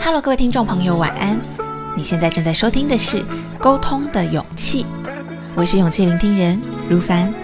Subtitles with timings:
[0.00, 1.36] Hello，各位听众朋友，晚安。
[1.96, 3.16] 你现在正在收听的是
[3.58, 4.84] 《沟通的勇气》，
[5.56, 7.34] 我是勇气聆听人如凡。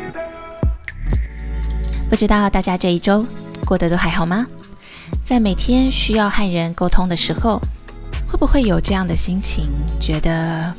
[2.08, 3.26] 不知道大家这一周
[3.64, 4.46] 过得都还好吗？
[5.24, 7.60] 在每天需要和人沟通的时候，
[8.28, 9.64] 会不会有这样的心情，
[9.98, 10.74] 觉得，唉，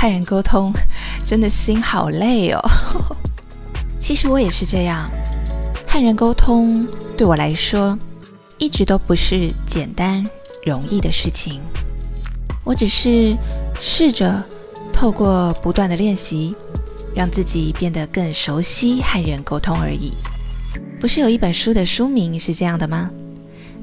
[0.00, 0.72] 和人沟通
[1.26, 2.62] 真的心好累哦。
[3.98, 5.10] 其实我也是这样，
[5.88, 6.86] 和人沟通
[7.16, 7.98] 对我来说，
[8.58, 10.24] 一直都不是简单
[10.64, 11.60] 容易的事情。
[12.62, 13.36] 我只是
[13.80, 14.40] 试着
[14.92, 16.54] 透过不断的练习，
[17.12, 20.12] 让自己变得更熟悉和人沟通而已。
[21.00, 23.10] 不是有一本书的书名是这样的吗？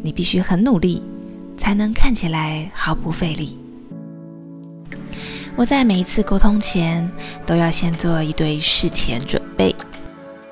[0.01, 1.01] 你必须很努力，
[1.57, 3.59] 才能看起来毫不费力。
[5.57, 7.09] 我在每一次沟通前，
[7.45, 9.73] 都要先做一堆事前准备，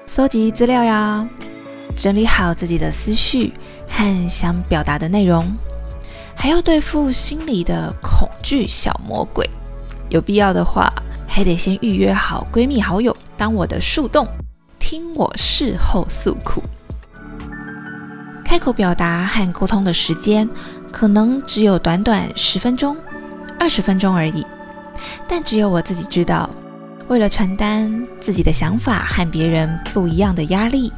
[0.05, 1.27] 搜集资料呀，
[1.97, 3.51] 整理好自己的思绪
[3.89, 5.53] 和想表达的内容。
[6.33, 9.49] 还要对付心里的恐惧小魔鬼，
[10.07, 10.89] 有必要的话，
[11.27, 14.25] 还得先预约好闺蜜好友当我的树洞，
[14.79, 16.63] 听我事后诉苦。
[18.45, 20.47] 开口表达和沟通的时间
[20.93, 22.95] 可能只有短短十分钟、
[23.59, 24.45] 二十分钟而已，
[25.27, 26.49] 但只有我自己知道，
[27.07, 30.91] 为了承担自己的想法和别人不一样的压力，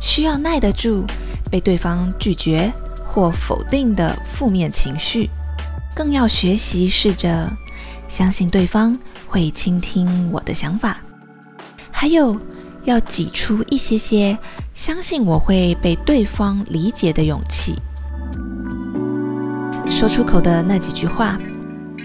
[0.00, 1.04] 需要耐得住
[1.50, 2.72] 被对方拒绝。
[3.08, 5.30] 或否定的负面情绪，
[5.94, 7.50] 更要学习试着
[8.06, 8.94] 相信对方
[9.26, 10.98] 会倾听我的想法，
[11.90, 12.38] 还有
[12.84, 14.36] 要挤出一些些
[14.74, 17.76] 相信我会被对方理解的勇气。
[19.88, 21.40] 说出口的那几句话，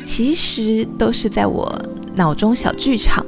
[0.03, 1.81] 其实都是在我
[2.15, 3.25] 脑中小剧场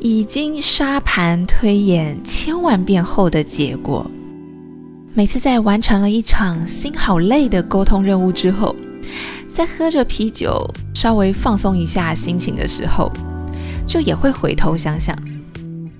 [0.00, 4.10] 已经沙盘推演千万遍后的结果。
[5.12, 8.74] 每次在完成了一场心好累的沟通任务之后，
[9.52, 13.12] 在喝着啤酒稍微放松一下心情的时候，
[13.86, 15.16] 就也会回头想想，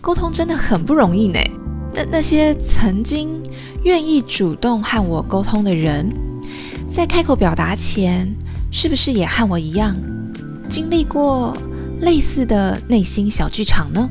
[0.00, 1.38] 沟通真的很不容易呢。
[1.94, 3.40] 那那些曾经
[3.84, 6.12] 愿意主动和我沟通的人，
[6.90, 8.34] 在开口表达前，
[8.76, 9.94] 是不是也和我一样，
[10.68, 11.56] 经历过
[12.00, 14.10] 类似的内心小剧场呢？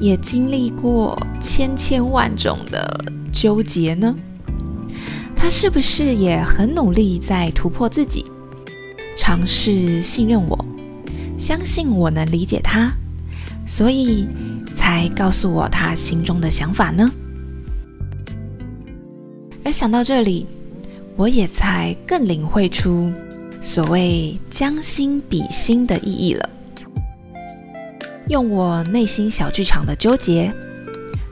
[0.00, 3.04] 也经历过千千万种的。
[3.32, 4.16] 纠结呢？
[5.36, 8.24] 他是不是也很努力在突破自己，
[9.14, 10.64] 尝试信任我，
[11.38, 12.90] 相信我能理解他，
[13.66, 14.26] 所以
[14.74, 17.12] 才告诉我他心中的想法呢？
[19.64, 20.46] 而想到这里，
[21.14, 23.12] 我也才更领会出
[23.66, 26.48] 所谓将心比心的意义了。
[28.28, 30.54] 用我内心小剧场的纠结，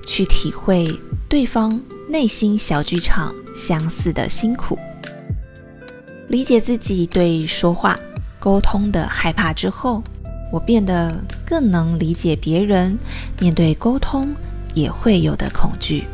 [0.04, 0.92] 去体会
[1.28, 1.80] 对方。
[2.06, 4.78] 内心小剧场相似的辛苦，
[6.28, 7.98] 理解自己对说话
[8.38, 10.02] 沟通的害怕之后，
[10.52, 12.96] 我变得更能理解别人
[13.40, 14.32] 面对沟通
[14.74, 16.04] 也会有的恐惧。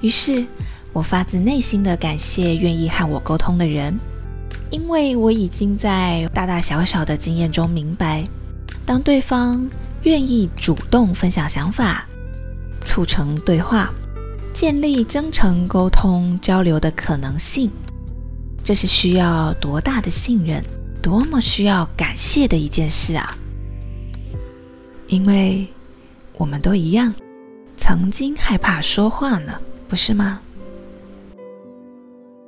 [0.00, 0.44] 于是，
[0.92, 3.96] 我发自内心的感谢愿意和我沟通的人，
[4.72, 8.26] 因为我已经在大大小小的经验中明白，
[8.86, 9.68] 当对方
[10.02, 12.08] 愿意主动分享想法，
[12.80, 13.92] 促成对话。
[14.54, 17.70] 建立真诚沟通交流的可能性，
[18.62, 20.62] 这是需要多大的信任，
[21.00, 23.34] 多么需要感谢的一件事啊！
[25.06, 25.66] 因为
[26.34, 27.14] 我们都一样，
[27.78, 29.58] 曾经害怕说话呢，
[29.88, 30.40] 不是吗？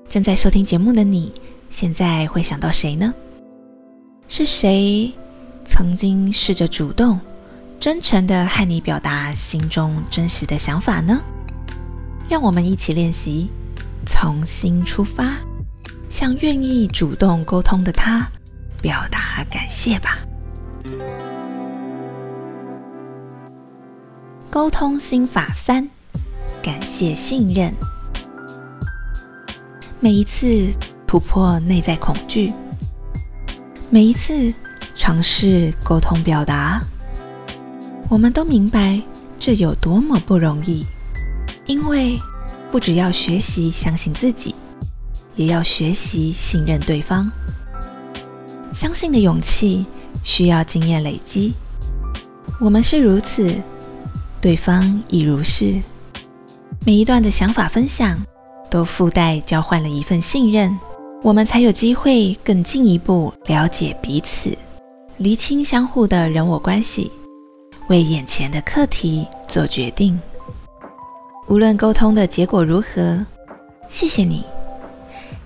[0.07, 1.33] 正在收听节目的你，
[1.77, 3.13] 现在会想到谁呢？
[4.29, 5.13] 是谁
[5.67, 7.19] 曾经试着主动、
[7.81, 11.21] 真诚的和你表达心中真实的想法呢？
[12.29, 13.51] 让我们一起练习，
[14.07, 15.35] 从新出发，
[16.09, 18.25] 向愿意主动沟通的他
[18.81, 20.21] 表达感谢吧。
[24.49, 25.91] 沟通心法三：
[26.63, 27.75] 感谢信任。
[29.99, 30.71] 每一次
[31.15, 32.53] 突破内在恐惧，
[33.89, 34.53] 每一次
[34.97, 36.83] 尝试沟通表达，
[38.09, 39.01] 我们都明白
[39.39, 40.85] 这有多么不容易。
[41.67, 42.21] 因为
[42.69, 44.57] 不只要学习相信自己，
[45.37, 47.31] 也要学习信任对方。
[48.73, 49.87] 相信的勇气
[50.25, 51.55] 需要经验累积。
[52.59, 53.55] 我们是如此，
[54.41, 55.81] 对方亦如是。
[56.85, 58.19] 每一段的想法分享
[58.69, 60.77] 都附带交换了一份信任，
[61.25, 64.55] 我们才有机会更进一步了解彼此，
[65.17, 67.11] 厘清相互的人我关系，
[67.89, 70.21] 为眼前的课题做决定。
[71.49, 73.25] 无论沟通的结果如何，
[73.89, 74.45] 谢谢你，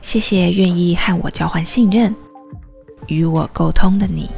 [0.02, 2.12] 谢谢愿意和我交换信任、
[3.06, 4.28] 与我沟通的你。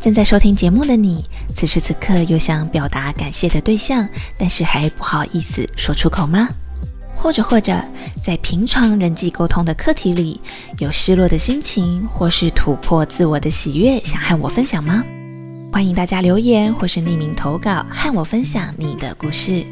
[0.00, 1.22] 正在收听节目的你，
[1.54, 4.08] 此时此刻有想表达感谢的对象，
[4.38, 6.48] 但是还不好意思说出口吗？
[7.22, 7.80] 或者或者，
[8.20, 10.40] 在平常人际沟通的课题里，
[10.78, 15.04] 有失落的心情，或是突破自我的喜悦，想和我分享吗？
[15.72, 19.64] 欢迎大家留言或是匿名投稿，和我分享你的故事。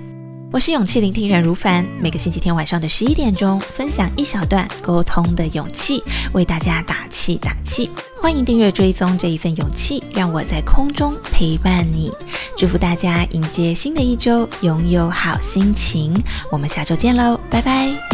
[0.53, 6.01] 我是勇气聆听人如凡，每个星期天晚上的十一点钟，分享一小段沟通的勇气，
[6.33, 7.91] 为大家打气打气。
[8.23, 12.13] 欢迎订阅追踪这一份勇气，让我在空中陪伴你。
[12.61, 16.13] 祝福大家迎接新的一周，拥有好心情。
[16.53, 18.10] 我们下周见喽，拜拜。